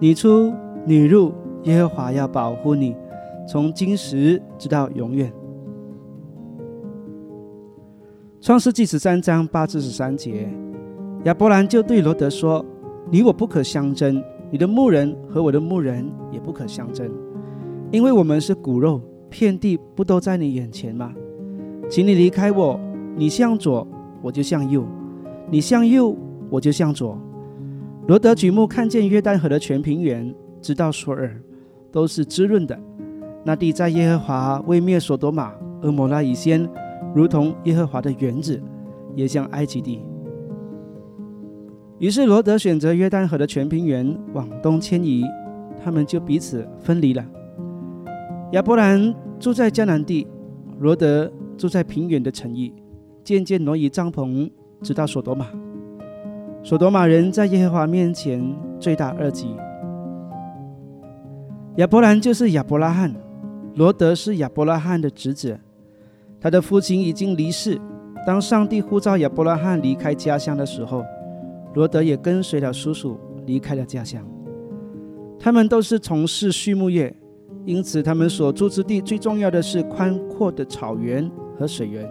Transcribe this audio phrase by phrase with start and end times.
[0.00, 0.52] 你出
[0.84, 1.32] 你入，
[1.64, 2.94] 耶和华要保护你，
[3.48, 5.32] 从今时直到永远。
[8.40, 10.48] 创世纪十三章八至十三节，
[11.24, 12.64] 亚伯兰就对罗德说
[13.10, 17.10] ：“你我不可相争，你的牧人和我的牧人也不可相争，
[17.90, 21.12] 因为我们是骨肉，遍地不都在你眼前吗？
[21.90, 22.78] 请你离开我，
[23.16, 23.84] 你向左，
[24.22, 24.82] 我就向右；
[25.50, 26.16] 你向右，
[26.50, 27.18] 我就向左。”
[28.08, 31.38] 罗德举目看见约旦河的全平原，直到索尔，
[31.92, 32.80] 都是滋润的。
[33.44, 36.66] 那地在耶和华未灭所多玛、俄摩拉以先，
[37.14, 38.58] 如同耶和华的园子，
[39.14, 40.00] 也像埃及地。
[41.98, 45.22] 于是罗德选择约旦河的全平原往东迁移，
[45.84, 47.22] 他们就彼此分离了。
[48.52, 50.26] 亚伯兰住在迦南地，
[50.80, 52.72] 罗德住在平原的城邑，
[53.22, 55.46] 渐渐挪移帐篷，直到所多玛。
[56.68, 59.56] 所多玛人在耶和华面前罪大恶极。
[61.76, 63.10] 亚伯兰就是亚伯拉罕，
[63.76, 65.58] 罗德是亚伯拉罕的侄子，
[66.38, 67.80] 他的父亲已经离世。
[68.26, 71.02] 当上帝呼召亚伯拉罕离开家乡的时候，
[71.72, 74.22] 罗德也跟随了叔叔离开了家乡。
[75.40, 77.16] 他们都是从事畜牧业，
[77.64, 82.06] 因此他们所住之地最重要的是宽阔的草原和水源。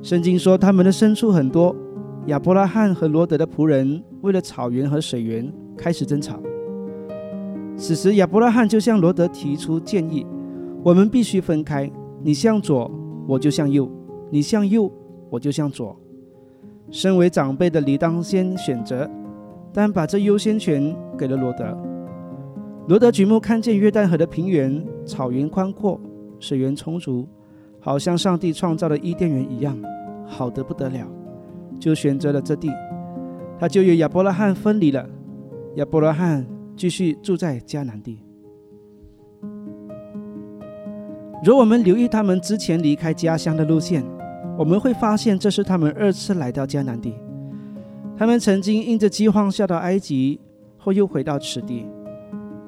[0.00, 1.74] 圣经说他们的牲畜很多。
[2.26, 6.38] 亚伯拉罕和罗德的仆人为了草原和水源开始争吵。
[7.76, 10.24] 此时，亚伯拉罕就向罗德提出建议
[10.84, 11.90] ：“我们必须分开，
[12.22, 12.88] 你向左，
[13.26, 13.88] 我就向右；
[14.30, 14.88] 你向右，
[15.30, 15.96] 我就向左。”
[16.92, 19.10] 身为长辈的理当先选择，
[19.72, 21.76] 但把这优先权给了罗德。
[22.86, 25.98] 罗德举目看见约旦河的平原，草原宽阔，
[26.38, 27.26] 水源充足，
[27.80, 29.76] 好像上帝创造的伊甸园一样，
[30.24, 31.04] 好得不得了。
[31.82, 32.70] 就选择了这地，
[33.58, 35.04] 他就与亚伯拉罕分离了。
[35.74, 38.20] 亚伯拉罕继续住在迦南地。
[41.42, 44.04] 如我们留意他们之前离开家乡的路线，
[44.56, 47.16] 我们会发现这是他们二次来到迦南地。
[48.16, 50.38] 他们曾经因着饥荒下到埃及，
[50.78, 51.84] 后又回到此地。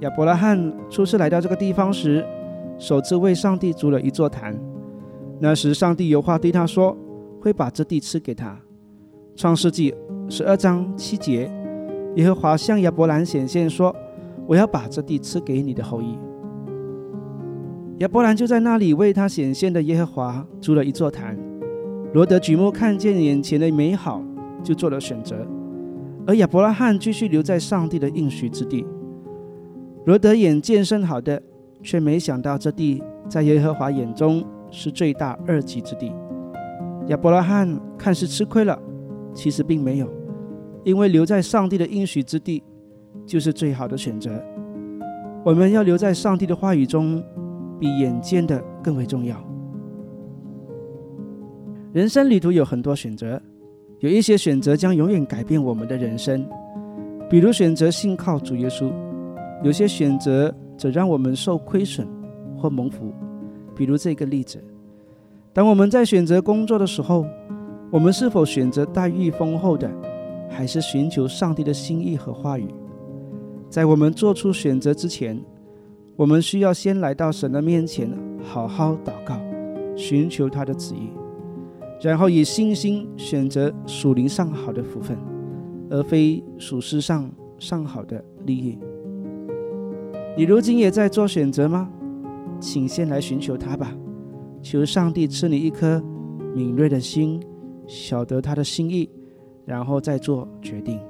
[0.00, 2.24] 亚伯拉罕初次来到这个地方时，
[2.78, 4.58] 首次为上帝筑了一座坛。
[5.38, 6.96] 那时，上帝有话对他说，
[7.42, 8.58] 会把这地赐给他。
[9.34, 9.94] 创世纪
[10.28, 11.50] 十二章七节，
[12.16, 13.94] 耶和华向亚伯兰显现说
[14.46, 16.18] ：“我要把这地赐给你的后裔。”
[17.98, 21.36] 亚伯兰就在那里为他显现的耶和华筑了一座坛。
[22.12, 24.22] 罗德举目看见眼前的美好，
[24.62, 25.36] 就做了选择；
[26.26, 28.86] 而亚伯拉罕继续留在上帝的应许之地。
[30.04, 31.42] 罗德眼见甚好的，
[31.82, 36.12] 却没想到这地在耶和华眼中是最大二级之地。
[37.06, 38.78] 亚伯拉罕看似吃亏了。
[39.34, 40.08] 其实并没有，
[40.84, 42.62] 因为留在上帝的应许之地
[43.24, 44.42] 就是最好的选择。
[45.44, 47.22] 我们要留在上帝的话语中，
[47.80, 49.36] 比眼见的更为重要。
[51.92, 53.40] 人生旅途有很多选择，
[54.00, 56.46] 有一些选择将永远改变我们的人生，
[57.28, 58.92] 比如选择信靠主耶稣；
[59.62, 62.06] 有些选择则让我们受亏损
[62.56, 63.12] 或蒙福，
[63.74, 64.62] 比如这个例子：
[65.52, 67.24] 当我们在选择工作的时候。
[67.92, 69.86] 我们是否选择待遇丰厚的，
[70.48, 72.66] 还是寻求上帝的心意和话语？
[73.68, 75.38] 在我们做出选择之前，
[76.16, 78.10] 我们需要先来到神的面前，
[78.42, 79.38] 好好祷告，
[79.94, 81.10] 寻求他的旨意，
[82.00, 85.14] 然后以信心选择属灵上好的福分，
[85.90, 88.78] 而非属世上上好的利益。
[90.34, 91.90] 你如今也在做选择吗？
[92.58, 93.94] 请先来寻求他吧，
[94.62, 96.02] 求上帝赐你一颗
[96.54, 97.38] 敏锐的心。
[97.86, 99.08] 晓得他的心意，
[99.64, 101.00] 然后再做决定。